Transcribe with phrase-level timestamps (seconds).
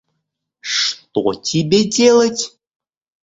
[0.61, 2.57] Что тебе делать?